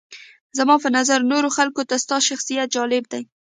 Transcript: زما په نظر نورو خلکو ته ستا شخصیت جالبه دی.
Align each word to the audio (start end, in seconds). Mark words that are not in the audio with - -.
زما 0.57 0.75
په 0.83 0.89
نظر 0.97 1.19
نورو 1.31 1.49
خلکو 1.57 1.81
ته 1.89 1.95
ستا 2.03 2.17
شخصیت 2.27 2.67
جالبه 2.75 3.07
دی. 3.11 3.23